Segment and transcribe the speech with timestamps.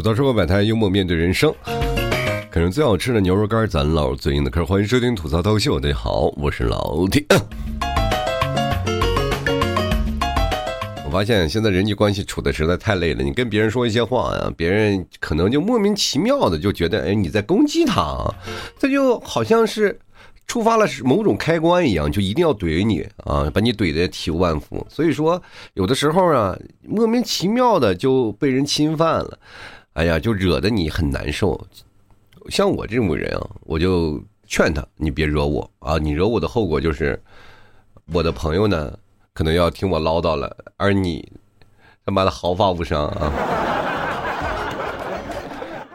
[0.00, 1.54] 吐槽生活百态，幽默面对人生。
[2.50, 4.64] 啃着最好吃的牛肉干，咱唠最硬的嗑。
[4.64, 7.22] 欢迎收听吐槽涛秀，大家好，我是老铁。
[11.04, 18.26] 我发现现在人际关系处的实在太累了，你跟别人说一些话呀，别人可能就莫名其妙的就觉得，哎，你在攻击他，
[18.78, 20.00] 这就好像是
[20.46, 24.86] 触发了某种开关一样，就一定要怼你啊，把你怼的体无完肤。
[24.88, 25.42] 所以说，
[25.74, 26.56] 有的时候啊，
[26.88, 29.38] 莫名其妙的就被人侵犯了，
[29.94, 31.60] 哎呀，就惹得你很难受。
[32.48, 37.20] 像我这种人啊，我就劝他，你别惹我啊，你惹我的后果就是
[38.12, 38.98] 我的朋友呢。
[39.32, 41.26] 可能要听我唠叨了，而你
[42.04, 43.32] 他妈的毫发无伤啊！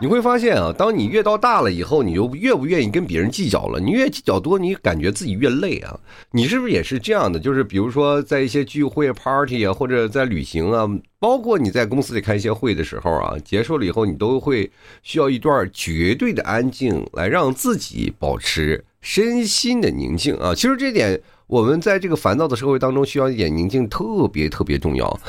[0.01, 3.79] 你会发现啊，当你越到大了以后，你就越不愿意跟别人计较了。
[3.79, 5.97] 你越计较多，你感觉自己越累啊！
[6.31, 7.39] 你是不是也是这样的？
[7.39, 10.85] 就是比如说在一些聚会、party 啊，或者在旅行啊，
[11.17, 14.69] 包括你在公司里开一些会的时候啊，结束了以后，你都会
[15.01, 20.53] 需要一段绝对的安静，来让自己保持身心的宁静啊！
[20.53, 21.21] 其实这点。
[21.47, 25.19] 我们在这个烦躁的社会当中，需要一点宁静，特别特别重要。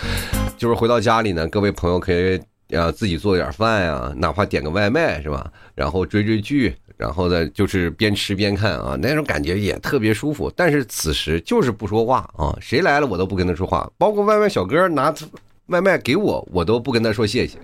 [0.57, 2.41] 就是回到家里呢，各位朋友可以
[2.73, 5.51] 啊自己做点饭呀，哪怕点个外卖是吧？
[5.75, 10.53] 然后追追剧，然后再就是边吃边看啊，那种感觉也特别舒服。
[10.57, 15.15] 但是此时就是不说话啊，谁来了我都不跟他说话，包括外卖小哥拿
[15.67, 17.59] 外卖给我，我都不跟他说谢谢，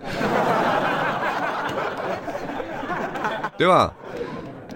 [3.57, 3.93] 对吧？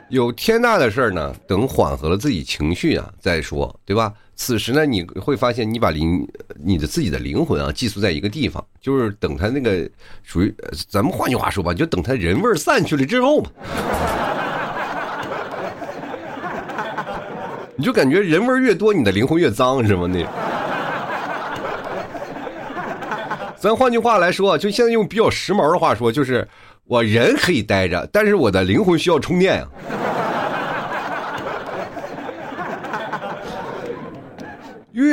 [0.08, 4.12] 有天大的事儿呢，等缓和了自己情绪啊再说，对吧？
[4.38, 6.28] 此时呢，你会发现你把灵
[6.62, 9.88] 你的自己的灵魂啊寄宿在一个地方，就是等他那个
[10.22, 10.54] 属于
[10.90, 13.50] 咱们换句话说吧，就等他人味散去了之后嘛，
[17.76, 20.06] 你就感觉人味越多，你的灵魂越脏，是吗？
[20.06, 20.24] 那，
[23.58, 26.46] 咱换句话来说，就现在用比较时髦的话说，就是
[26.84, 29.68] 我人可以待着，但是我的灵魂需要充电啊。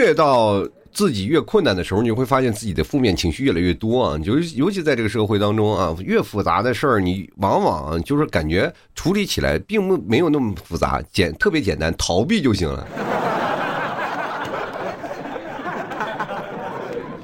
[0.03, 4.19] 越到自己越困难的时候，你会发现自己的负面情绪越来越多啊！
[4.23, 12.85] 尤尤其在这个社会当中啊，越复杂的事儿，你往往就是感觉处理起来并不没有那么复杂，简特别简单，逃避就行了。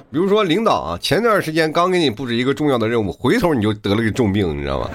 [0.10, 4.90] 比如说领导啊，前段时间刚给你布置一个重要的任务，回头你就得了个重病，你知道吗？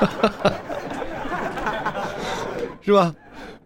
[2.82, 3.14] 是吧？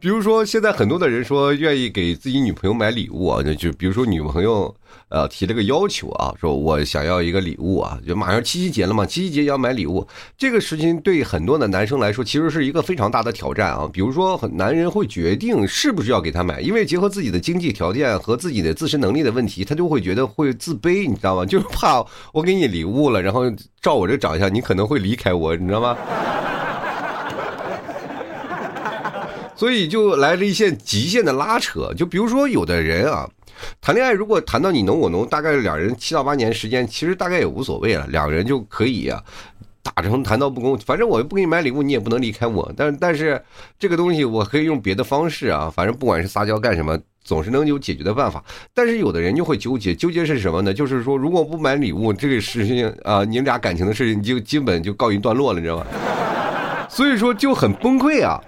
[0.04, 4.76] 比如说，现在很多的人说愿意给自己女朋友买礼物啊，就就比如说女朋友
[5.08, 10.06] 呃提了个要求啊，说我想要一个礼物啊，就马上七夕节了嘛，七夕节要买礼物，
[10.36, 13.88] 这个事情对很多的男生来说其实是一个非常大的挑战啊。
[13.90, 21.46] 比如说，男人会决定是不是要给他买，因为结合自己的经济条件和自己的自身能力的问题，他就会觉得会自卑，你知道吗？
[21.48, 22.04] 就是怕
[22.34, 23.50] 我给你礼物了，然后
[23.80, 25.96] 照我这长相，你可能会离开我，你知道吗？
[29.64, 33.26] 所以就来了一些极限的拉扯，就比如说有的人啊，
[33.80, 39.18] 谈恋爱如果谈到你侬我侬，大概两人七到八年时间，其实大概也无所谓了，两个人就可以啊，
[39.82, 43.42] 打成谈到不公，反正我又不给你买礼物，你也不能离开我，但但是
[43.78, 48.44] 这个东西我可以用别的方式啊，反正不管是撒娇干什么，总是能有解决的办法。
[48.74, 50.74] 但是有的人就会纠结，纠结是什么呢？
[50.74, 55.86] 就是说如果不买礼物，这个事情啊，你俩感情的事情就基本就告一段落了，你知道吗？
[56.90, 58.38] 所以说就很崩溃啊。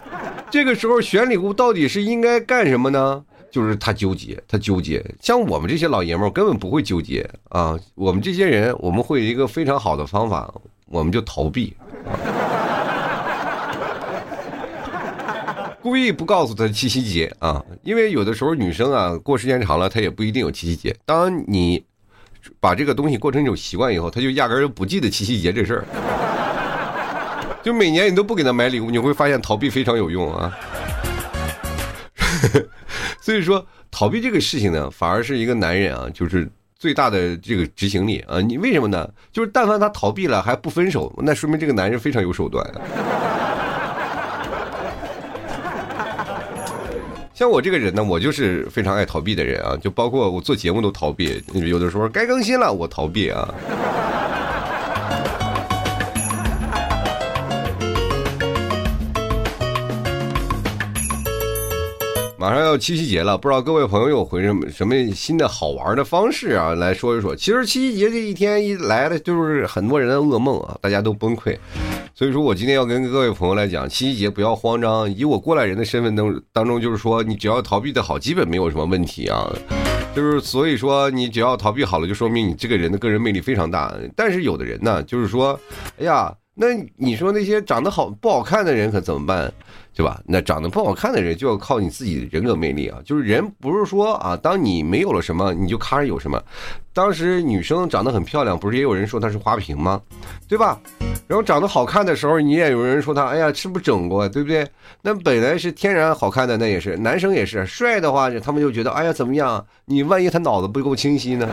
[0.51, 3.25] 这个时候选礼物到底是应该干什么呢？
[3.51, 5.03] 就是他纠结，他纠结。
[5.21, 7.79] 像我们这些老爷们儿根本不会纠结啊！
[7.95, 10.53] 我们这些人，我们会有一个非常好的方法，
[10.87, 11.75] 我们就逃避，
[15.81, 17.65] 故意不告诉他七夕节啊！
[17.83, 20.95] 因为有的时候女生啊，过时间长了，她也不一定有七夕节。
[21.06, 21.83] 当你
[22.61, 25.85] 把这个东西过成一种习惯以后，她就压根儿就不记得七夕节这事儿。
[27.66, 30.56] 就每年你都不给他买礼物，你会发现逃避非常有用啊。
[33.21, 36.49] 所以说逃避这个事情呢，反而是一个男人啊，就是
[36.79, 38.41] 最大的这个执行力啊。
[38.41, 39.11] 你为什么呢？
[39.32, 42.64] 就是但凡他逃避了还不分手，那说明这个男人非常有手段。
[47.35, 53.52] 像我这个人呢，我就是非常爱逃避的人啊，就包括我做节目都逃避，有的时候该更新了我逃避啊。
[62.46, 66.76] 马上要七夕节了，不知道各位朋友有回什么什么新的好玩的方式啊？
[66.76, 67.34] 来说一说。
[67.34, 71.58] 其实七夕节这一天一来了，就是很多人的噩梦啊，大家都崩溃。
[72.14, 75.12] 所以说我今天要跟各位朋友来讲，七夕节不要慌张。
[75.12, 79.52] 以我过来人的身份当当中，就是说你只要逃避的好，基本没有什么问题啊。
[80.14, 83.93] 就是所以说，你只要逃避好了，就说明你这个人的个人魅力非常大。
[84.14, 85.58] 但是有的人呢，就是说，
[85.98, 89.53] 哎呀，那你说那些长得好不好看的人可怎么办？
[89.94, 90.20] 对吧？
[90.26, 92.99] 那长得不好看的人就要靠你自己的人格魅力啊！
[93.03, 96.43] 就是人不是说啊，当你没有了什么，你就咔有什么。
[96.93, 100.00] 当时女生长得很漂亮，不是也有人说她是花瓶吗？
[100.47, 100.79] 对吧？
[101.26, 104.29] 然后长得好看的时候，你也有人说她，哎呀，是不是整过？
[104.29, 104.67] 对不对？
[105.00, 109.64] 那本来是天然好看的，那也是男生也是帅的话，他们就觉得，哎呀，怎么样？
[109.87, 111.49] 你万一他脑子不够清晰呢？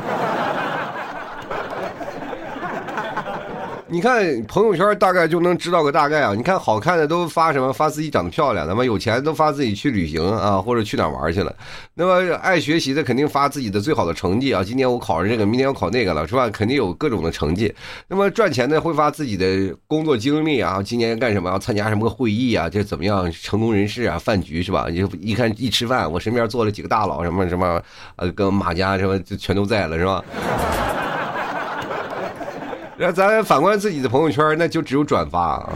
[3.94, 6.34] 你看朋友圈大概就能知道个大概啊！
[6.36, 7.72] 你看好看的都发什么？
[7.72, 11.56] 发自己长得漂亮，那么有钱都发自己去旅行啊，或者去哪玩去了。
[11.94, 14.64] 那么爱学习的肯定发自己的最好的成绩啊！
[14.64, 16.50] 今年我考上这个，明年我考那个了，是吧？
[16.50, 17.72] 肯定有各种的成绩。
[18.08, 21.52] 那么赚钱的会发自己的工作经历啊，今年干什么？
[21.52, 22.68] 要参加什么会议啊？
[22.68, 23.32] 这怎么样？
[23.32, 24.88] 成功人士啊，饭局是吧？
[24.90, 27.80] 你一看一吃饭，我身边坐了几个大佬，什么什么，
[28.16, 30.26] 呃，跟马家什么就全都在了，是吧？
[32.98, 35.70] 那咱反观自己的朋友圈，那就只有转发啊。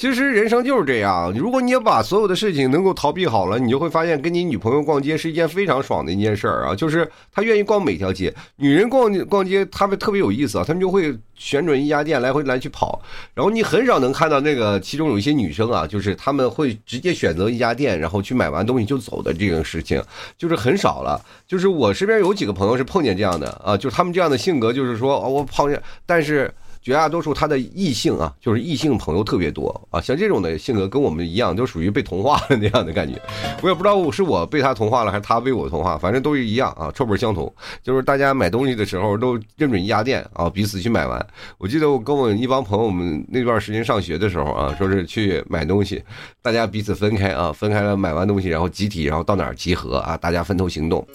[0.00, 6.74] 其实人生就是这样，如果你把所有的事情能够逃避好了，你就会发现跟你女朋友逛街是一件非常爽的一件事儿啊。
[6.74, 13.02] 就是她愿意逛每条街，女人逛逛街，她们特别有意思啊，她们就会旋转一家店来回来去跑。
[13.34, 20.02] 然后你很少能看到那个其中有一些女生啊，就是他们会直接选择一家店，然后去买完东西就走的这个事情，
[20.38, 21.22] 就是很少了。
[21.46, 26.50] 就是我身边有几个朋友是碰见这样的啊，就是他们这样的性格，就是说我碰见，但是。
[26.82, 33.20] 绝大多数他的异性啊，就是异性朋友特别多啊，像这种的性格跟我们一样，都属于被同化了那样的感觉。
[33.62, 37.52] 我也不知道是我被他同化了，还是他被我同化，反正都是一样啊，臭味相同。
[37.82, 41.26] 就是大家买东西的时候都认准一家店啊，彼此去买完。
[41.58, 46.02] 我记得我跟我一帮朋友们那段时间上学的时候啊，说是去买东西，
[46.42, 51.06] 大家彼此分开啊，分开了买完东西，然后集体然后到哪儿集合啊，大家分头行动。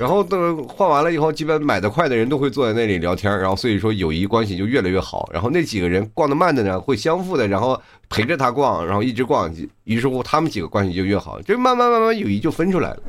[0.00, 5.28] 然后等换完了以后，基本买的快的人都会坐在那里聊天，然后所以说友谊关系就越来越好。
[5.32, 9.48] 然后那几个人逛的慢的呢，会相互的，然后陪着他逛，然后一直逛，
[9.84, 13.02] 于是乎他们几个关系就越好，就慢慢慢慢友谊就分出来了。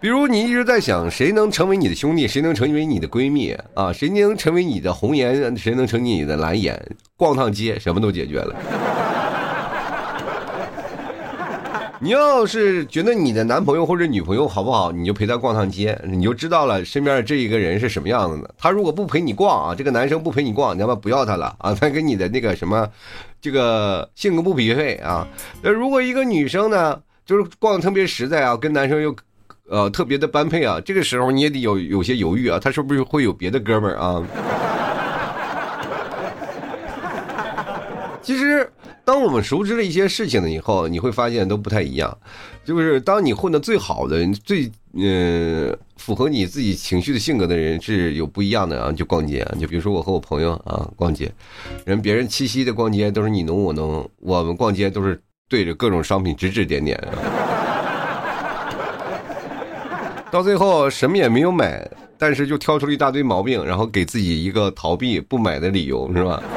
[0.00, 3.92] 比如你一直在想谁能成为你的兄弟，谁能成为你的闺蜜啊？
[3.92, 6.96] 谁能成为你的红颜，谁能成为你的蓝颜？
[7.18, 8.56] 逛趟街什么都解决了。
[12.00, 18.54] 你要是觉得你的男朋友或者女朋友好不好，你就陪他逛趟街，你就知道了身边的这一个人是什么样子的。
[18.56, 21.76] 他如果不陪你逛啊，这个男生不陪你逛，你要不不要他了啊？
[21.78, 22.88] 他跟你的那个什么，
[23.38, 25.28] 这个性格不匹配啊。
[25.60, 29.14] 那如果一个女生呢，就是逛的特别实在啊，跟男生又，
[29.70, 34.22] 呃，特别的般配啊，这个时候你也得有有些犹豫啊，他是不是会有别的哥们儿啊？
[38.20, 38.68] 其实。
[39.02, 42.16] 当我们熟知了一些事情了以后，你会发现都不太一样。
[42.64, 48.92] 就是当你混的最好的、最嗯符合你自己情绪的性格的人是有不一样的啊。
[48.92, 51.32] 就逛街啊，就比如说我和我朋友啊逛街，
[51.84, 56.96] 人别人七夕的逛街都是你侬我侬，我们逛街都是对着各种商品指指点点，
[60.30, 61.84] 到最后什么也没有买，
[62.16, 66.40] 但是就挑出了一大堆毛病，然后给自己一个逃避不买的理由，是吧？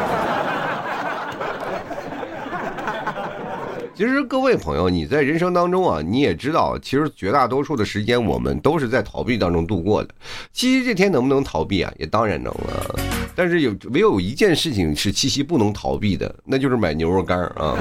[3.95, 10.09] 其实各位朋友，你在人生当中啊，你也知道，其实绝大多数的时间我们都是在逃避当中度过的。
[10.51, 11.92] 七夕这天能不能逃避啊？
[11.97, 12.99] 也当然能了。
[13.35, 17.75] 但是有唯有一件事情是七夕不能逃避的，那就是买牛肉干啊。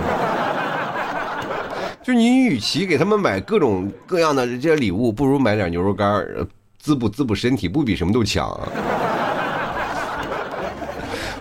[2.03, 6.25] 就你与其给他们买各种各样的这些礼物，不如买点牛肉干
[6.79, 8.69] 滋补滋补身体，不比什么都强啊。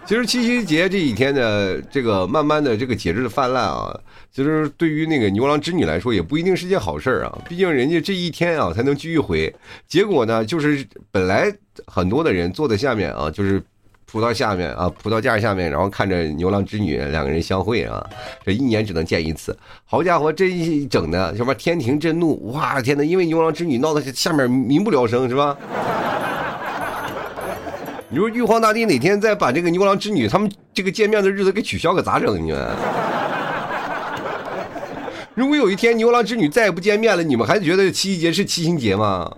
[0.06, 3.98] 其实七夕节这几天的这个慢慢的这个节日的泛滥啊。
[4.34, 7.40] 其实对于那个牛郎织女来说，也不一定是件好事儿啊。
[7.50, 9.54] 毕竟人家这一天啊才能聚一回，
[9.88, 11.52] 结果呢，就是本来
[11.88, 13.62] 很多的人坐在下面啊，就是
[14.12, 18.06] 葡萄下面啊，葡萄架下面，然后看着牛郎织女两个人相会啊，
[18.46, 19.58] 这一年只能见一次。
[19.86, 25.56] 好家伙，这一整的什么天庭震怒，哇天呐，因为牛郎织女闹得下面民不聊生，是吧？
[28.10, 32.36] 你说玉皇大帝哪天再把这个牛郎织女他们这个见面的日子给取消，可咋整？
[32.46, 32.76] 你们？
[35.34, 39.32] 如果有一天牛郎织女再也不见面了，你们还觉得七夕节是七星节吗？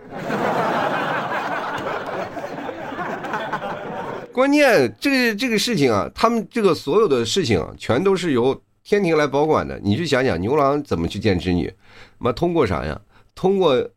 [4.34, 9.80] 关键这个这个事情啊，他们这个所有的事情啊，全都是由天庭来保管的。
[9.84, 11.72] 你去想想，牛郎怎么去见织女？
[12.18, 13.00] 妈通过啥呀？
[13.36, 13.88] 通过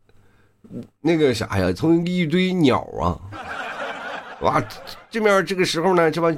[1.01, 1.73] 那个啥呀？
[1.73, 3.17] 从一堆鸟啊，
[4.41, 4.63] 哇！
[5.09, 6.37] 这面这个时候呢，这帮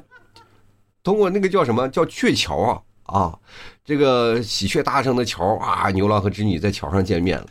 [1.03, 2.81] 通过那个叫什么叫鹊桥啊？
[3.03, 3.39] 啊，
[3.83, 7.47] 这个喜鹊搭成的桥啊，牛郎和织女在桥上见面了。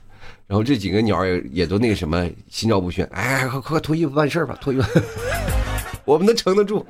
[0.46, 3.04] 然后这几个鸟也也都那个什么，心照不宣。
[3.12, 5.00] 哎，快快脱衣服办事吧，脱衣服，
[6.08, 6.86] 我们能撑得住。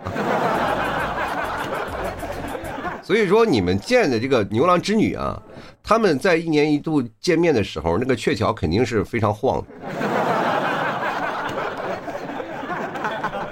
[3.02, 5.42] 所以说，你们见的这个牛郎织女啊，
[5.82, 9.66] 他们在一年一度见面的时候，那个鹊桥肯定是非常晃的。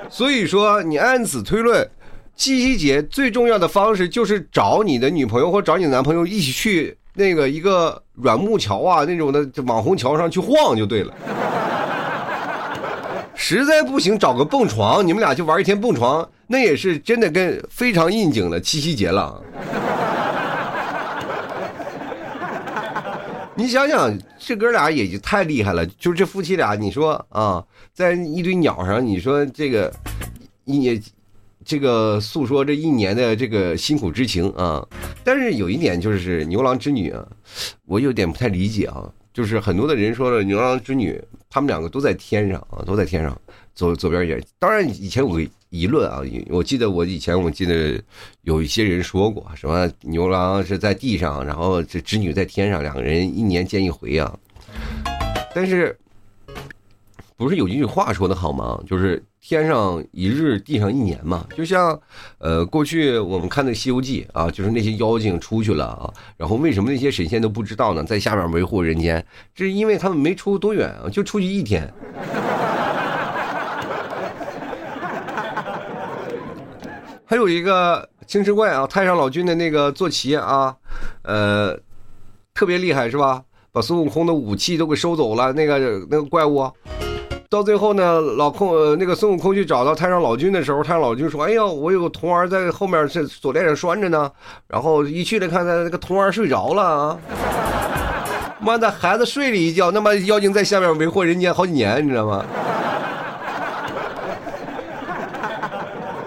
[0.09, 1.85] 所以说，你按此推论，
[2.37, 6.97] 七夕节最重要的方式就是找你的女朋友或找你的男朋友一起去。
[7.19, 11.13] 那个一个软木桥啊，那种的网红桥上去晃就对了。
[13.37, 19.41] 实在不行，找个蹦床，你们俩就玩一天蹦床，那也是真的跟非常应景的七夕节了。
[23.55, 29.93] 你想想，这哥俩也就太厉害了，就是这夫妻俩，你说啊，在一堆鸟上，你说这个
[30.65, 31.01] 也。
[31.69, 34.87] 这个诉说这一年的这个辛苦之情啊，
[35.25, 37.27] 但是有一点就是牛郎织女啊，
[37.87, 39.03] 我有点不太理解啊，
[39.37, 43.39] 就是很多的人说了牛郎织女，他们两个都在天上啊，都在天上，
[43.75, 48.03] 左左边也，当然以前有个疑论啊，我记得我以前我记得
[48.45, 54.35] 有一些人说过什么牛郎是在地上，然后这织女在天上，两个人一年见一回啊，
[55.55, 55.95] 但是
[57.37, 58.81] 不是有一句话说的好吗？
[58.87, 59.23] 就是。
[59.49, 61.97] 天上一日，地上一年嘛，就像，
[62.39, 68.03] 呃，过去我们看的《西游记》啊，就是那些妖精出去了啊，然后为什么那些神仙都不知道呢？
[68.03, 69.25] 在下面维护人间，
[69.55, 71.89] 这是因为他们没出多远啊，就出去一天。
[77.25, 80.75] 还有一个青石怪啊，太上老君的那个坐骑啊，
[81.23, 81.79] 呃，
[82.53, 83.45] 特别厉害是吧？
[83.71, 85.79] 把孙悟空的武器都给收走了，那个
[86.11, 86.69] 那个怪物。
[87.49, 94.31] 到最后呢，老空那个孙悟空去找到太上老君的时候，太上老君说：“哎呀，我有个童儿在后面这锁链上拴着呢。”
[94.67, 97.19] 然后一去了，看他那个童儿睡着了啊！
[98.61, 102.45] 妈的，孩子睡了一觉，那么妖精在下面为祸人间好几年，你知道吗？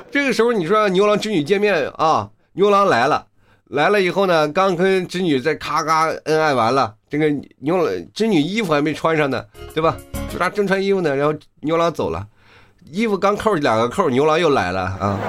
[0.10, 3.26] 这个时候你说牛郎织女见面啊，牛郎来了，
[3.66, 9.98] 来了以后呢，刚跟织女在咔咔恩爱完了，这个牛郎织女衣服还没穿上呢，对吧？
[10.32, 12.26] 就他正穿衣服呢，然后牛郎走了，
[12.92, 15.20] 衣服刚扣两个扣，牛郎又来了啊！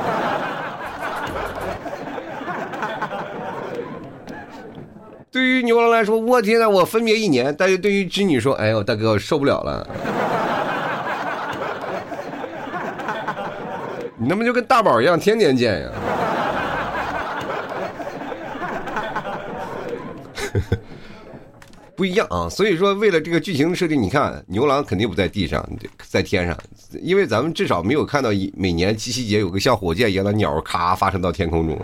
[5.32, 9.86] 对于牛郎来说，我天呐，我分别一年；但是对于织女说，哎呦，大哥，我受不了了，
[14.18, 15.88] 你他妈就跟大宝一样，天天见呀！
[22.00, 25.62] 不一样啊，所以说为了这个剧情设定，你看牛郎肯定不在地上，
[26.08, 26.56] 在天上，
[27.02, 31.78] 因为咱们至少没有看到一每年七夕节有个像火箭一样的鸟咔发射到天空中。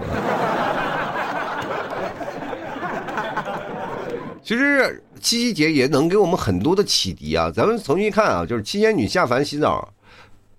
[4.42, 9.86] 其实七夕节也能给我们很多的启迪啊，咱们重新看啊，就是七仙女下凡洗澡，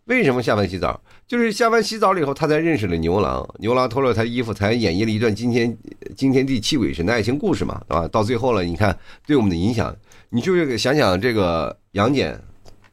[0.05, 1.01] 为什么下凡洗澡？
[1.27, 3.45] 就是下班洗澡了以后，他才认识了牛郎。
[3.59, 5.77] 牛郎脱了他衣服，才演绎了一段惊天
[6.15, 9.93] 惊天地泣鬼神的爱情故事嘛，啊，到最后了，你看对我们的影响，
[10.29, 12.39] 你就是想想这个杨戬，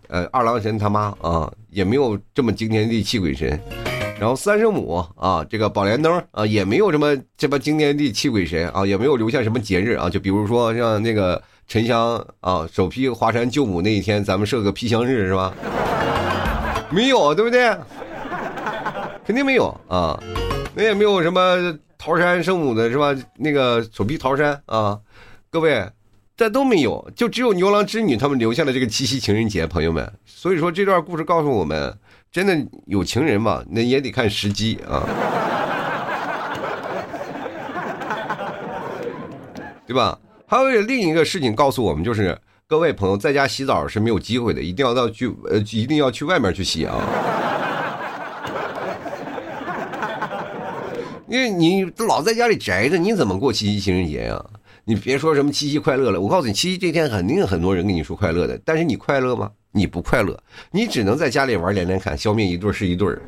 [0.08, 3.56] 呃，二郎神他妈啊，也没有这么惊天地泣鬼神。
[4.18, 10.10] 然后三圣母啊，这个宝莲灯啊，也没有什么这么惊天地泣鬼神啊，也没有留下什么节日啊。
[10.10, 15.54] 就比如说像那个沉香啊，首批华山救母那一天，咱们设个披香日是吧？
[16.90, 17.76] 没有，对不对？
[19.26, 20.22] 肯定没有啊，
[20.74, 23.14] 那也没有什么桃山圣母的是吧？
[23.36, 25.00] 那个手臂桃山啊，
[25.50, 25.90] 各位，
[26.36, 30.12] 这都没有，就只有牛郎织女他们留下了这个七夕情人节，朋友们。
[30.26, 31.96] 所以说这段故事告诉我们，
[32.30, 32.54] 真的
[32.86, 35.08] 有情人嘛，那也得看时机啊，
[39.86, 40.18] 对吧？
[40.46, 47.00] 还有另一个事情告诉我们，就是各位朋友在家洗澡是没有机会的，一定要到去呃，一定要去外面去洗啊。
[51.34, 54.40] 因为你老在家里宅着，你怎么过七夕情人节呀？
[54.84, 59.50] 你别说什么七夕快乐了，我告诉你，七夕这天肯定很多人跟你说快乐的，但是你快乐吗？
[59.72, 63.20] 你不快乐，你只能在家里玩连连看，消灭一对是一对儿。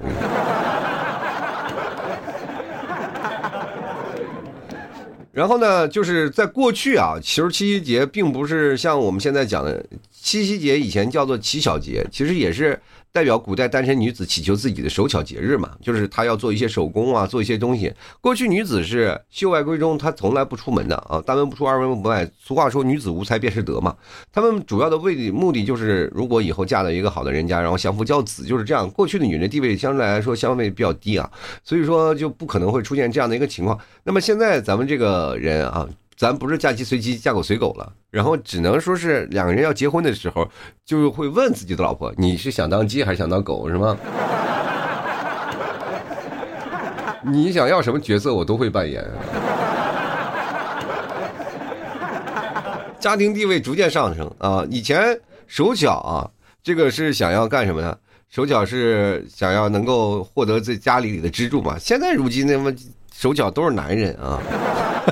[5.32, 12.80] 然后呢，就是在过去啊，其实七夕节并不是像我们现在讲的七夕节，以前叫做乞巧节，其实也是。
[13.16, 17.90] 代表古代单身女子祈求自己的手巧节日嘛，就是她要做一些手工啊，做一些东西。
[18.20, 22.30] 过去女子是秀外闺中，她从来不出门的啊，大门不出二门不迈。
[22.38, 23.96] 俗话说女子无才便是德嘛。
[24.30, 28.86] 他们主要的为目的就是，如果以后嫁到一个好的人家，然后相夫教子，就是这样。
[28.90, 31.30] 过去的女人地位相对来说相对比较低啊，
[31.64, 33.80] 所以说就不可能会出现这样的一个情况。
[34.04, 35.88] 那么现在咱们这个人啊。
[36.16, 40.48] 咱不是嫁鸡随鸡，嫁狗随狗了，然后只能说是两个人要结婚的时候，
[40.84, 43.68] 就会问自己的老婆：“你是想当鸡还是想当狗？
[43.68, 43.96] 是吗？”
[47.22, 49.04] 你想要什么角色，我都会扮演。
[52.98, 54.64] 家庭地位逐渐上升啊！
[54.70, 56.26] 以前手脚啊，
[56.62, 57.96] 这个是想要干什么呢？
[58.28, 61.78] 手脚是想要能够获得在家里里的支柱嘛？
[61.78, 62.72] 现在如今那么
[63.14, 64.40] 手脚都是男人啊！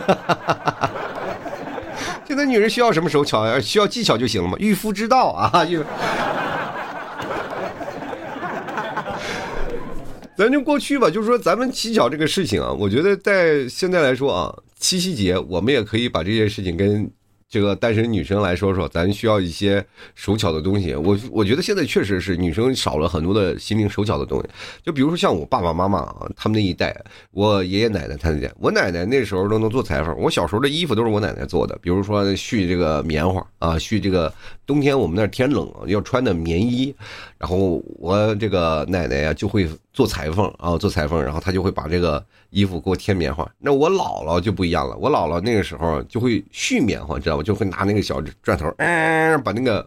[2.27, 3.59] 现在女人需要什么手巧？
[3.61, 4.57] 需要技巧就行了嘛？
[4.59, 5.53] 御夫之道啊！
[10.37, 17.11] 咱就过去吧，就是说咱们乞巧这个事情啊，我觉得在现在来说啊，七夕节我们也可以把这件事情跟。
[17.49, 19.85] 这个单身女生来说说，咱需要一些
[20.15, 20.95] 手巧的东西。
[20.95, 24.49] 我我觉得现在确实是女生少了很多的心灵手巧的东西。
[24.83, 26.95] 就比如说像我爸爸妈妈啊，他们那一代，
[27.31, 30.17] 我爷爷奶奶他们家，我奶奶那时候都能做裁缝。
[30.19, 34.33] 我小时候的衣服都是我奶奶做的，比如说絮这个棉花啊，絮这个
[34.67, 36.95] 冬天我们那天冷要穿的棉衣，
[37.39, 42.25] 然后我这个奶奶呀就会做裁缝啊，做裁缝，然后她就会把这个。
[42.55, 44.97] 衣服给我添棉花，那我姥姥就不一样了。
[44.99, 47.43] 我姥姥那个时候就会续棉花，知道吧？
[47.43, 49.85] 就会拿那个小转头，嗯，把那个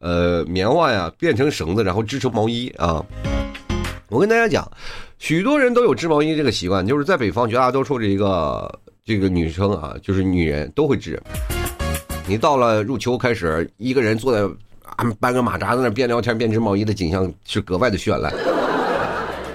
[0.00, 3.02] 呃棉花呀变成绳子，然后织成毛衣啊。
[4.10, 4.70] 我跟大家讲，
[5.18, 11.18] 许多人都有织毛衣这个习惯，就是在北方绝大多数这个这个女生啊，就是女人都会织。
[12.26, 14.42] 你到了入秋开始，一个人坐在
[14.96, 18.32] 啊搬个马扎在那边聊天边织毛衣的景象是格外的绚烂。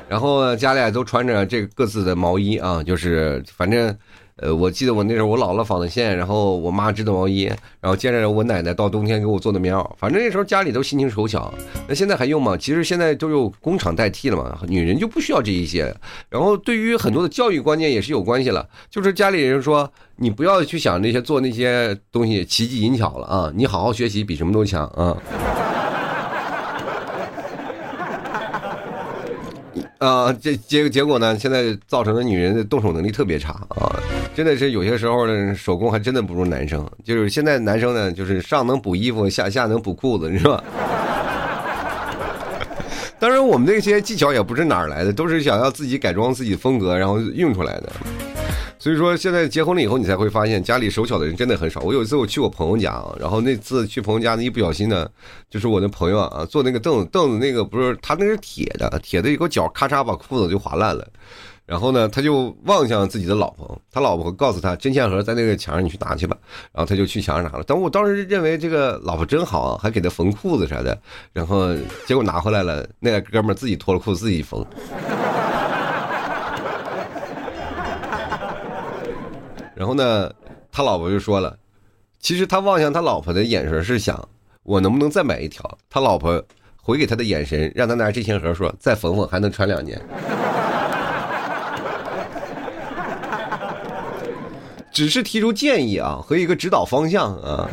[0.07, 3.95] 然后家里都穿着这个各自的毛衣啊，就是反正，
[4.41, 7.43] 呃，我记得我那时候我姥姥纺的线，然后我妈织的毛衣，
[7.81, 11.53] 然后接着我奶奶到冬天给我做的棉袄，反正那时候家里都心情手巧。
[11.87, 12.55] 那现在还用吗？
[12.57, 15.93] 其实现在都有工厂代替了嘛，女人就不需要这一些。
[16.29, 25.17] 然后对于很多的教育观念也是有关系了，就是家里人说你不要去想那些做那些东西奇技淫巧了啊，你好好学习比什么都强啊。
[29.99, 31.37] 啊，这结结果呢？
[31.37, 33.91] 现在造成的女人的动手能力特别差啊！
[34.33, 36.89] 真的是有些时候呢，手工还真的不如男生。
[37.03, 40.63] 就是现在男生呢，就是上能补衣服，下下能补裤子，是吧？
[43.19, 47.91] 当然，我们这些技巧也不是哪儿来的，都是想要自己改装自己风格，然后用出来的。
[48.79, 51.81] 所以说，现在结婚了以后，你才会发现家里手巧的人真的很少。
[51.81, 55.05] 我有一次我去我朋友家啊，然后那次去朋友家呢，一不小心呢，
[55.49, 61.05] 就是我那朋友啊，坐那个凳子，凳子那个不是他那是铁的，铁的一个脚咔嚓把裤子就划烂了。
[61.65, 66.35] 然后呢，他就望向自己的老婆，他老婆告诉他针线盒在那个墙上，你去拿去吧。
[66.71, 67.63] 然后他就去墙上拿了。
[67.67, 70.97] 但我当时认为这个老婆真好，还给他缝裤子啥的。
[71.33, 71.75] 然后
[72.07, 74.65] 结果拿回来了，那哥们自己脱了裤子自己缝。
[79.79, 80.29] 然后呢，
[80.73, 81.57] 他老婆就说了，
[82.19, 84.27] 其实他望向他老婆的眼神是想，
[84.63, 85.77] 我能不能再买一条？
[85.89, 86.43] 他老婆
[86.75, 89.97] 回给他的眼神，让他拿这钱盒说，再缝缝还能穿两年。
[94.91, 97.65] 只是提出建议啊，和一个指导方向啊。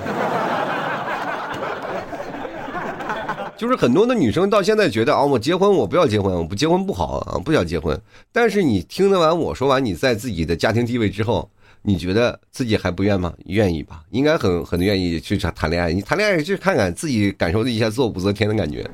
[3.57, 8.01] 就是很多的女生到现在觉得啊，我结婚我不要结婚，我不结婚不好啊，不想结婚。
[8.31, 11.51] 但是你听得完我说完你在自己的家庭地位之后。
[11.87, 13.33] 你觉得自己还不愿吗？
[13.44, 15.92] 愿意吧，应该很很愿意去谈谈恋爱。
[15.92, 18.85] 你谈恋爱去看看，自己感受一下做武则天的感觉，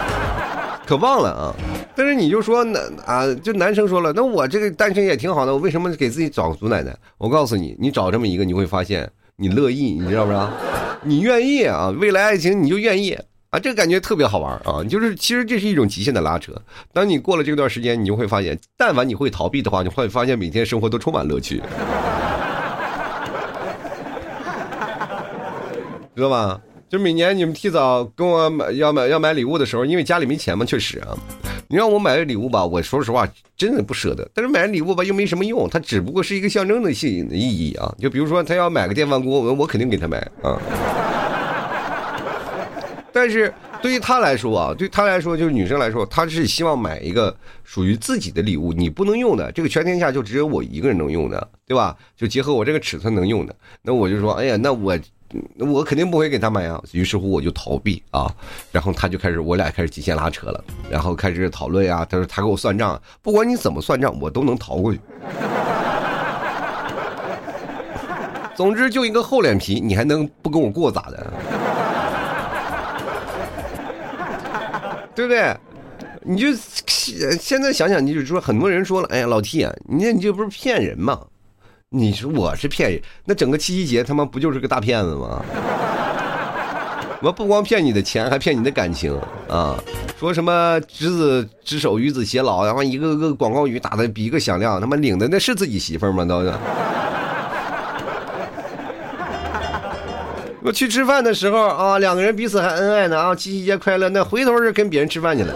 [0.86, 1.54] 可棒了啊！
[1.94, 6.96] 但是你就说那啊，就男生说了，那我这个单身也挺好的，我为什么给自己找祖奶奶？
[7.18, 10.50] 我告诉你，你找这么一个，你会发现你乐意，你知道不知道？
[11.02, 13.18] 你愿意啊，未来爱情你就愿意。
[13.50, 14.84] 啊，这个感觉特别好玩啊！
[14.84, 16.52] 就是其实这是一种极限的拉扯。
[16.92, 21.62] 当你过了这段时间，你就会发现，但凡你会逃避的话，你会发现每天生活都充满乐趣，
[26.14, 26.60] 知道吧？
[26.90, 31.16] 就每年你们提早跟我买要买要买礼物的时候，因为家里没钱嘛，确实啊。
[31.70, 34.26] 你让我买个礼物吧，我说实话真的不舍得。
[34.34, 37.94] 但是买礼物吧又没什么用，它只不过是一个象征的性意义啊。
[37.98, 40.60] 就比如说他要买个电饭锅，我我肯定给他买啊。
[43.20, 43.52] 但是
[43.82, 51.96] 对于他来说啊，对他来说就是女生来说，她是希望买一个属于自己的礼物，你不能用的，这个全天下就只有我一个人能用的，对吧？
[52.16, 53.52] 就结合我这个尺寸能用的，
[53.82, 54.96] 那我就说，哎呀，那我
[55.58, 56.80] 我肯定不会给他买啊。
[56.92, 58.32] 于是乎我就逃避啊，
[58.70, 62.06] 然后他就开始，我俩开始极限拉扯了，然后开始讨论呀。
[62.08, 65.00] 他说他给我算账，不管你怎么算账，我都能逃过去。
[68.54, 71.32] 总之就一个厚脸皮，你还能不跟我过咋的？
[75.18, 75.56] 对不对？
[76.22, 76.46] 你就
[76.86, 81.18] 现现在想想，你就说很多人说了，哎呀，老 T 啊，你你这不是骗人吗？
[81.88, 85.44] 你说我是骗人，那整个七夕节他妈不就是个大骗子吗？
[87.20, 89.12] 我不光骗你的钱，还骗你的感情
[89.48, 89.76] 啊！
[90.16, 96.24] 说什么执子之手，与子偕老，然后一个个广告语打的比一个响亮，他妈领的那是自己媳妇吗？
[96.24, 96.54] 都是。
[100.60, 105.54] 我去吃饭的时候啊，两个人彼此还恩爱呢啊，七夕节快乐，那回头是跟别人吃饭去了，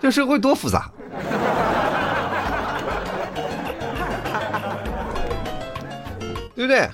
[0.00, 0.90] 这社会多复杂。
[6.54, 6.88] 对不对？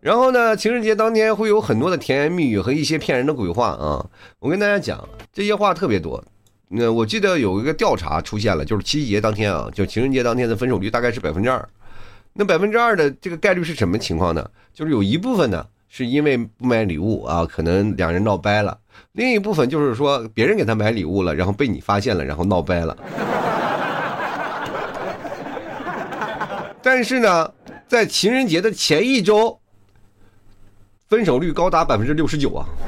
[0.00, 0.56] 然后呢？
[0.56, 4.06] 情人节当天会有很多的甜言蜜语和一些骗人的鬼话啊！
[4.38, 6.24] 我跟大家讲，这些话特别多。
[6.68, 11.68] 那我记得有一个调查出现了，就是七夕节当天啊，就情人节当天的分手率大概是百分之二。
[12.32, 14.48] 那百分之二的这个概率是什么情况呢？
[14.72, 18.72] 就是有一部分呢是因为不买礼物啊，可能两人闹掰了；
[19.12, 22.96] 另一部分就是说别人给他买礼物了，然后被你发现了，然后闹掰了。
[26.80, 27.52] 但是呢？
[27.88, 29.58] 在情人节的前一周，
[31.08, 32.64] 分手率高达百分之六十九啊！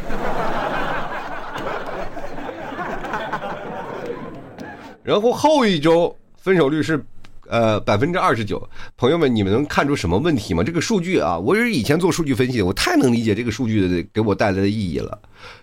[5.02, 7.04] 然后后一周分手率是，
[7.52, 8.66] 呃百分之二十九。
[8.96, 10.64] 朋友们，你们能看出什么问题吗？
[10.64, 15.18] 这个数据啊，我是以前做数据分析的，我太能理解这个数据的给我带来的意义了。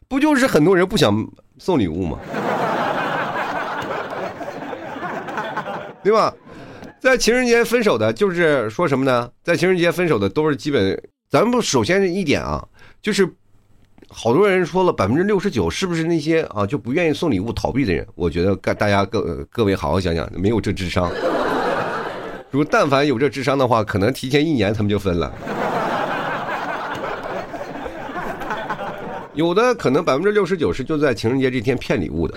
[0.08, 2.20] 不就是很多人不想送礼物吗？
[6.04, 6.32] 对吧？
[7.02, 9.28] 在情人节分手的，就是说什么呢？
[9.44, 12.64] 在情人节分手的都是基本，咱们不首先一点啊，
[13.02, 13.28] 就是
[14.10, 18.06] 好多人说了百分之六十九，是不是那些啊就不愿意送礼物逃避的人？
[18.16, 21.12] 我觉得各大家各各位好好想想，没有这智商。
[22.52, 25.32] 如但凡有这智商的话，可能提前一年他们就分了。
[29.36, 32.36] 有的可能百分之六十九是就在情人节这天骗礼物的。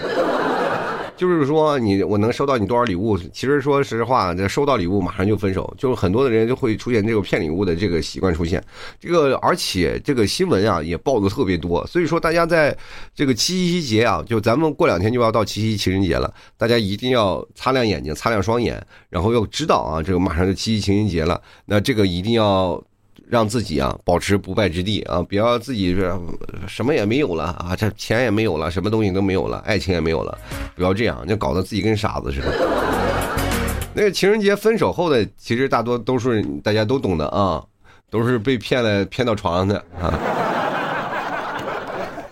[1.22, 3.16] 就是说，你我能收到你多少礼物？
[3.16, 8.61] 其实说实话，这收到礼物马上就分手，就是很多的人就会出现这个骗礼物的这个习惯出现。
[8.98, 12.76] 这个而且这个新闻啊也报的特别多，所以说大家在
[13.14, 22.82] 这个七夕节啊，就咱们过两天就要到七夕情人节了，大家一定要擦亮眼睛，擦亮双眼，然后要知道啊，这个马上就七夕情人节了，那这个一定要。
[23.28, 26.12] 让自己啊保持不败之地啊，不要自己是
[26.66, 30.38] 什么也没有了啊，这钱也没有了，什么东西都没有了，爱情也没有了，
[30.74, 32.52] 不要这样，就搞得自己跟傻子似的。
[33.94, 37.62] 那个情人节分手后的，其实大多都是大家都懂的啊，
[38.11, 40.18] 都是被骗了，骗到床上的啊。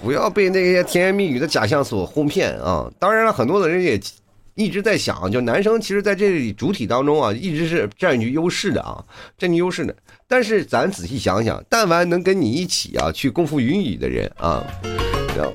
[0.02, 2.90] 不要被那些甜言蜜语的假象所哄骗啊！
[2.98, 4.00] 当然了，很多的人也。
[4.56, 9.02] 一直在想，就男生其实在这里主体当中啊，一直是占据优势的啊，
[9.38, 9.94] 占据优势的。
[10.30, 14.64] 但是咱仔细想想，但凡能跟你一起啊去共赴云雨的人啊，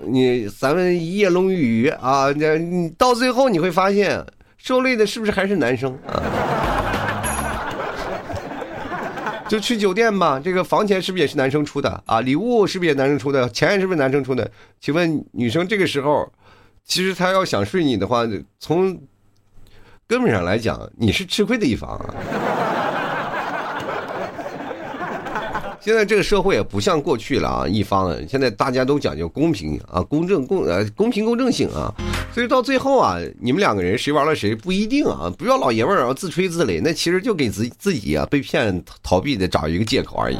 [0.05, 4.21] 你咱们一夜龙雨啊，你到最后你会发现，
[4.57, 6.19] 受累的是不是还是男生啊？
[9.47, 12.19] 就去酒店吧，这个房钱是不是也是男生出的啊？
[12.19, 13.47] 礼物是不是也男生出的？
[13.51, 14.51] 钱是不是男生出的？
[14.81, 16.29] 请问女生这个时候？
[16.83, 18.27] 其实她要想睡你的话，
[18.59, 18.99] 从
[20.05, 22.13] 根本上来讲，你是吃亏的一方啊。
[25.85, 31.93] 现在这个社会也不像过去了啊，一方现在大家都讲究公平啊、公正、公呃公平公正性啊，
[32.33, 40.39] 所以到最后啊，你们两个人谁玩了谁不一定啊，不要老爷们儿自吹自擂，那其实就给自自己啊被骗逃避的找一个借口而已。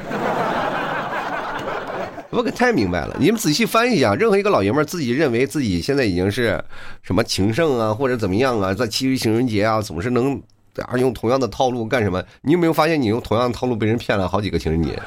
[2.32, 6.60] 我可太明白了，你们仔细翻一下，任何一个老爷们儿自己认为自己现在已经是
[7.04, 10.42] 什么情圣啊，或者怎么样啊，在七夕情人节啊，总是能
[10.78, 12.20] 啊用同样的套路干什么？
[12.42, 15.00] 你有没有发现你用同样的套路被人骗了好几个情人节？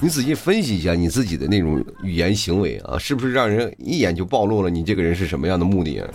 [0.00, 6.02] 你仔细分析一下你自己的那种语言行为啊，是不是让人一眼就暴露了你这个人是什么样的目的？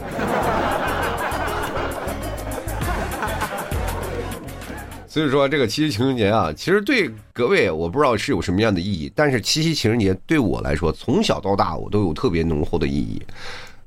[5.07, 13.21] 所以说，这个七夕情人节啊，其实对各位我不知道是有什么样的意义，但是七夕情人节对我来说，从小到大我都有特别浓厚的意义。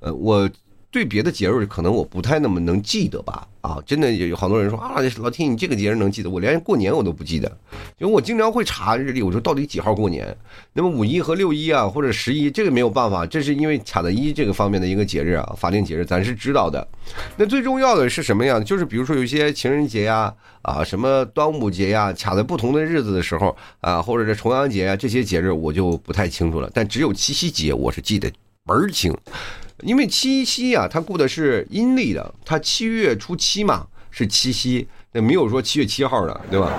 [0.01, 0.49] 呃，我
[0.97, 7.47] 对别的节日可能我不太那么能记得吧，啊，真的有好多人说啊，老天，你这个节日能记得，我连过年我都不记得，
[7.99, 10.35] 因为我经常会查日历，我说到底几号过年？
[10.73, 16.89] 那么五一和六一啊，或者十一，这个没有办法，这是因为卡在一这个方面的一个节日啊，法定节日咱是知道的。
[17.37, 18.59] 那最重要的是什么呀？
[18.59, 20.33] 就是比如说有一些情人节呀，
[20.63, 26.71] 啊，什么端午节呀，卡在不同的日子的时候啊，或者是重阳节啊，这些节日我就不太清楚了。
[26.73, 28.33] 但只有七夕节我是记得
[28.65, 29.15] 门儿清。
[29.83, 36.73] 因为七夕啊，它过的是阴历的，它七月初七嘛是七夕，那没有说七月七号的，对吧？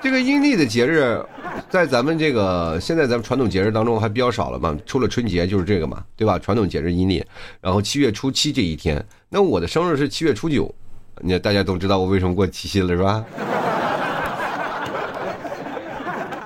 [0.00, 1.20] 这个阴历的节日，
[1.68, 6.38] 在咱们这个现在咱们传统节日当中还比较少了嘛，除了春节就是这个嘛，对吧？
[6.38, 7.24] 传统节日阴历，
[7.60, 10.72] 然后七月初七这一天，那我的生日是七月初九，
[11.20, 13.24] 你大家都知道我为什么过七夕了是吧？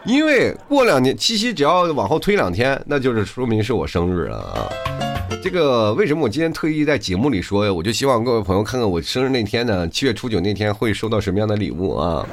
[0.06, 5.01] 因为过两天七夕只要往后推两天，那就是说明是我生日了啊。
[5.42, 7.72] 这个为什么我今天特意在节目里说呀？
[7.72, 12.24] 我就希望各位朋友看看我生日那天呢，七月初九那天会收到什么样的礼物啊？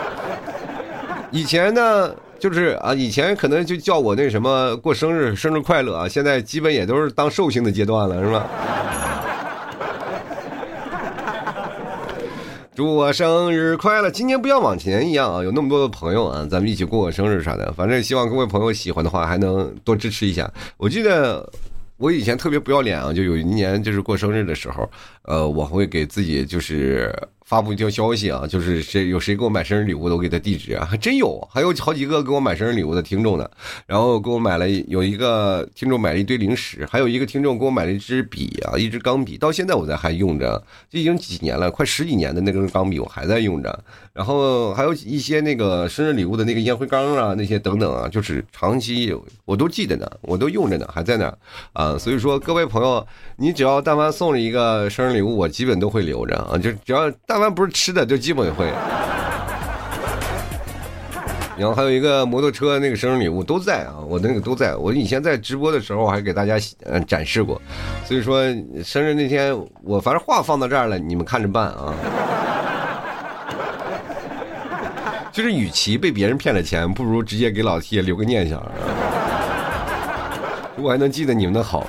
[1.32, 6.06] 以前呢，就是啊，以前可能就叫我那什么过生日，生日快乐啊。
[6.06, 8.46] 现在基本也都是当寿星的阶段了，是吧？
[12.78, 14.08] 祝我生日快乐！
[14.08, 17.72] 今年不要往前一样啊，有那么多的朋友啊，咱们一起过个生日啥的。
[17.72, 20.48] 反正希望各位朋友喜欢的话，还能多支持一下。
[20.76, 21.52] 我记得
[21.96, 24.88] 我以前特别不要脸啊，就有一年就是过生日的时候，
[25.22, 27.12] 呃，我会给自己就是。
[27.48, 33.50] 发布一条消息啊，就是谁有谁给我买生日礼物，都给他地址啊，还 真有，还有好几个给我买生日礼物的听众呢。
[33.86, 43.82] 然后给我买了有一个听众买了一堆零食，还有一个听众给我买了一支笔啊，一支钢笔，到现在我在还用着，这已经几年了，快十几年的那根钢笔我还在用着。
[44.12, 51.34] 然后还有一些那个生日礼物的那个烟灰缸啊，那些等等啊，就是长期我都记得呢，我都用着呢，还在那
[51.72, 51.96] 啊。
[51.96, 53.06] 所以说各位朋友，
[53.36, 57.37] 你只要但凡送了一个生日礼物，我基本都会留着啊，就只要但。
[57.40, 58.72] 凡不是吃的，就基本会。
[61.56, 64.76] 然后还有一个摩托车那个生日礼物都在啊，我那个都在。
[64.76, 67.60] 我以前在直播的时候还给大家嗯展示过，
[68.04, 68.42] 所以说
[68.84, 71.92] 生日那天我反正话放到这儿了，你们看着办啊。
[75.32, 78.60] 就是与其被别人骗了钱，不如直接给老铁留个念想。
[80.76, 81.84] 我还能记得你们的好。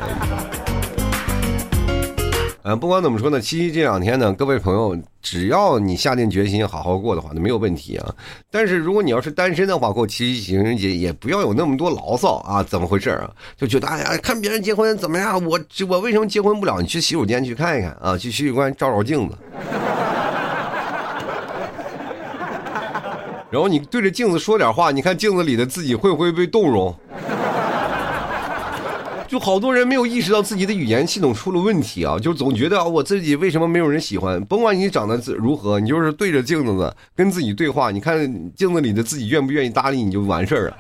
[2.76, 8.14] 不管怎么说呢，七夕这两天呢，各位朋友，只要你下定决心好好过的话，那没有问题啊。
[8.52, 12.64] 但是如果你要是单身的话，过七夕情人节也不要有那么多牢骚啊。
[12.64, 13.30] 怎么回事啊？
[13.58, 15.44] 就觉得哎呀，看别人结婚怎么样？
[15.46, 16.80] 我我为什么结婚不了？
[16.82, 19.36] 你去洗手间去看一看啊，去洗手间照照镜子，
[23.50, 26.96] 然后你对着镜子说点话，你看镜子里的自己会不会被动容？
[29.30, 34.44] 就好多人没有意识到自己的语言系统出了问题啊，就总觉得啊，我自己为什么没有人喜欢？
[34.46, 38.20] 甭管你长得如何，你就是对着镜子跟自己对话，你看
[38.56, 40.78] 镜子里的自己愿不愿意搭理你就完事儿了。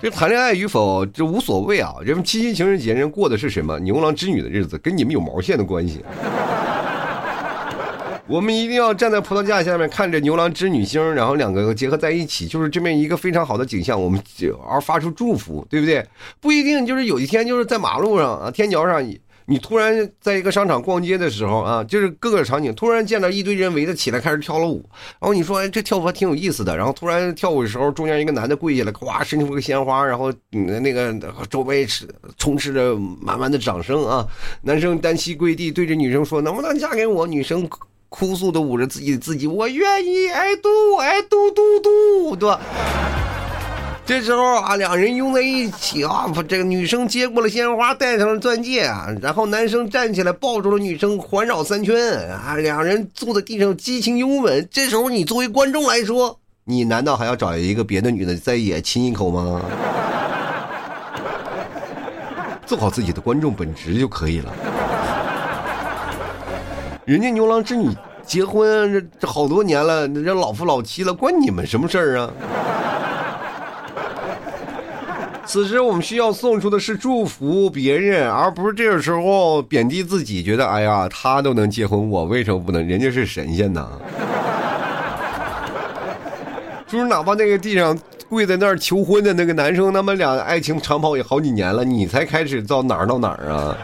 [0.00, 6.04] 这谈恋爱与否这无所谓啊，人们七夕情人节人过的是什么牛郎织女的日子，跟你们有毛线的关系？
[8.26, 14.00] 我们一定要站在葡萄架下面看着牛郎织女星，然后两个结合在一起，就是这么一个非常好的景象。
[14.00, 16.02] 我们就而发出祝福，对不对？
[16.40, 19.06] 不一定就是有一天就是在马路上啊，天桥上，
[19.44, 24.82] 你突然在一个商场逛街的时候啊，就是各个场景，突然见到一堆人围着起来开始跳了舞，
[25.20, 26.74] 然后你说这跳舞还挺有意思的。
[26.74, 31.14] 然后突然跳舞的时候，中间一个男的跪下来，咵伸出个鲜花，然后那个
[31.50, 31.86] 周围
[32.38, 34.26] 充斥着满满的掌声啊。
[34.62, 37.68] 男生单膝跪地，对着女生说：“能不能嫁给我？”女生。
[38.14, 42.60] 哭诉的捂着自己的自己，我愿意，爱嘟爱嘟嘟嘟，对吧？
[44.06, 51.96] 这时候啊，两人拥在一起啊，这个女生接过了鲜花，戴上了钻戒啊，然后男生站起来抱住了女生，环绕三圈
[52.30, 54.68] 啊，两人坐在地上激情拥吻。
[54.70, 59.60] 这时候你作为观众来说，你难道还要找一个别的女的再也亲一口吗？
[62.64, 64.52] 做好自己的观众本职就可以了。
[67.04, 67.90] 人家牛郎织女
[68.24, 72.30] 结婚这这好多年了，人老夫老妻了，关你们什么事儿啊？
[75.44, 82.86] 此时我们需要送出的是祝福别人，而不是这个时候贬低自己，觉得哎呀，他都能结婚，我为什么不能？
[82.86, 83.86] 人家是神仙呐！
[86.88, 87.98] 就是哪怕那个地上
[88.30, 93.76] 跪在那儿求婚的那个男生，他们俩爱情长跑也好几年了，你才开始到哪儿到哪儿啊？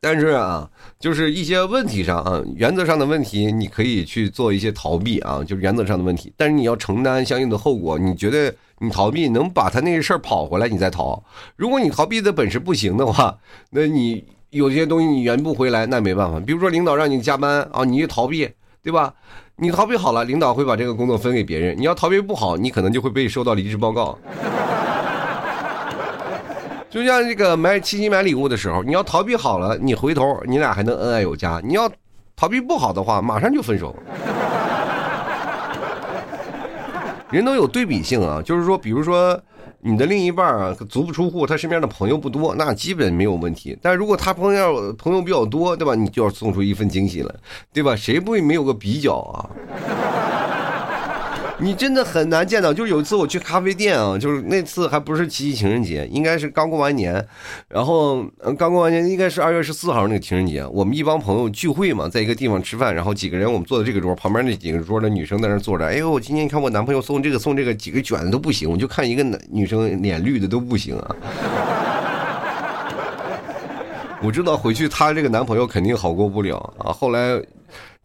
[0.00, 0.68] 但是啊，
[1.00, 7.98] 就是一些问题上啊，原则上的问题，你可以去做一些逃避啊，就是原则上的问题，但是你要承担相应的后果。
[7.98, 11.22] 你觉得你逃避能把他那个事儿跑回来，你再逃。
[11.56, 13.36] 如果你逃避的本事不行的话，
[13.70, 16.38] 那你有些东西你圆不回来，那没办法。
[16.38, 18.48] 比如说领导让你加班啊，你逃避，
[18.82, 19.12] 对吧？
[19.56, 24.16] 你逃避好了，领导会把这个工作分给别人；你要逃避不好，你可能就会被收到离职报告。
[26.90, 31.90] 就像这个买七夕买礼物的时候，你要逃避好了，你回头你俩还能恩爱有加；你要
[32.34, 33.94] 逃避不好的话，马上就分手。
[37.30, 39.38] 人都有对比性啊，就是说，比如说
[39.80, 43.78] 你的另一半，足不出户，他身边的朋友不多，那基本没有问题。
[43.82, 45.94] 但如果他朋友朋友比较多，对吧？
[45.94, 47.34] 你就要送出一份惊喜了，
[47.70, 47.94] 对吧？
[47.94, 49.44] 谁不会没有个比较啊？
[51.60, 57.12] 你真的很难见到，就是有一次我去咖啡店啊，就是那次还不是七夕情人节，应该是刚过完年，
[57.68, 58.24] 然后
[58.56, 71.16] 刚过完年，应该是二月十四号那个情人节，我们一帮朋友聚会嘛，在一个地方吃饭，然后几个人我们坐在这个桌，旁边那几个桌的女生在那坐着，哎呦，今天你看我男朋友送这个送这个几个卷的都不行，我就看一个男女生脸绿的都不行啊，
[74.22, 77.42] 我知道回去她这个男朋友肯定好过不了啊，后来。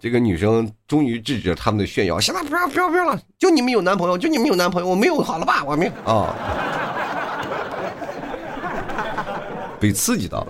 [0.03, 6.35] 这个女生终于制止了他们的炫耀，行了不要不要不要了，就你们有男朋友，就你们有男朋友，我没有，好了吧，我没有啊，
[9.79, 10.47] 被刺激到了。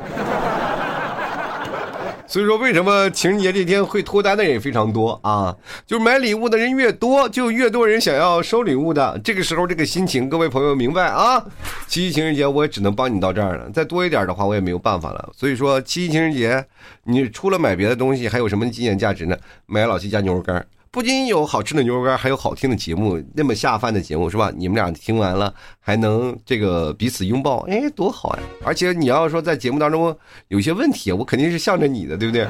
[2.34, 5.56] 所以说，为什么情人节这天会脱单的人也非常多啊？
[5.86, 9.22] 就是买礼物的人越多，就越多人想要收礼物的。
[9.24, 11.46] 这个时候，这个心情，各位朋友明白啊？
[11.88, 13.70] 七夕情人节，我也只能帮你到这儿了。
[13.70, 15.30] 再多一点的话，我也没有办法了。
[15.38, 16.66] 所以说，七夕情人节，
[17.04, 19.38] 你除了买别的东西，还有什么纪念价值呢？
[19.68, 20.66] 买老七家牛肉干。
[20.94, 24.52] 不仅有好吃的牛肉干，还有好听的节目，那么下饭的节目是吧？
[24.56, 28.44] 你们俩听完了还能这个彼此拥抱，哎，多好呀！
[28.64, 30.16] 而且你要说在节目当中
[30.50, 32.48] 有些问题，我肯定是向着你的，对不对？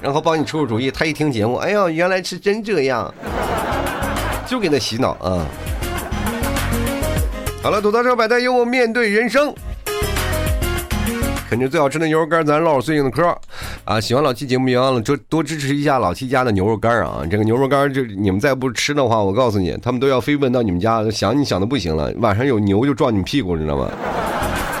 [0.00, 0.90] 然后帮你出出主意。
[0.90, 3.14] 他一听节目，哎呀，原来是真这样，
[4.46, 5.46] 就给他洗脑啊！
[7.62, 9.54] 好了，吐槽车百态，幽默面对人生。
[11.48, 13.22] 肯定最好吃的牛肉干，咱唠最近的嗑
[13.84, 14.00] 啊！
[14.00, 17.22] 喜欢老七节目，别忘了多多支持一下老七家的牛肉干啊！
[17.30, 22.12] 这个牛肉干，就你们再不吃的话，我告诉你，他们都要飞奔到你们家，想你想的不行了。
[22.18, 23.88] 晚上有牛就撞你屁股，知道吗？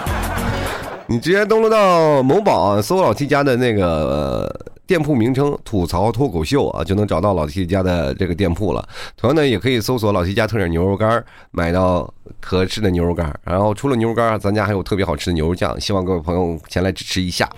[1.06, 4.73] 你直接登录到某宝，搜老七家的那个。
[4.86, 8.86] 店铺名称“吐槽脱口秀”啊，就能找到老 T 家的这个店铺了。
[9.16, 13.34] 同样呢，也可以搜索老 T 家特产牛肉干，买到合适的牛肉干。
[13.44, 17.48] 然后除了牛肉干，咱家还有特别好吃的牛肉酱，希望各位朋友前来支持一下。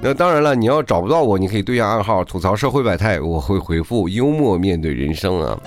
[0.00, 5.58] 那当然了，你要找不到我，你可以对下暗号“吐槽社会百态”，我会回复“幽默面对人生”啊。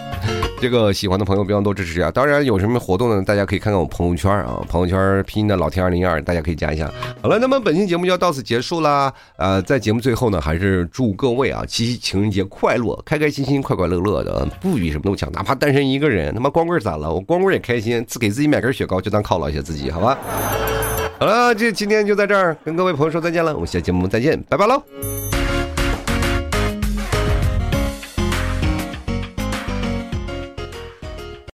[0.62, 2.10] 这个喜欢的朋友，别忘多支持啊！
[2.12, 3.22] 当然有什么活动呢？
[3.26, 6.90] 大家可以看看我朋友圈啊，朋友圈拼音的老天二零二，大家可以加一下。
[7.22, 9.12] 好了，那么本期节目就要到此结束啦。
[9.38, 15.30] 呃，在节目最后呢，还是祝各位啊，七夕情人节快乐，开开心心，快快乐乐的，不比什么都强。
[15.32, 17.12] 哪怕单身一个人，他妈光棍咋了？
[17.12, 20.18] 我光棍也开心，自给自己买根雪糕，就当犒劳一下自己，好吧？
[21.22, 24.82] 好了，这今天就在这儿，跟各位朋友说再见了，我们下节目再见，拜拜喽。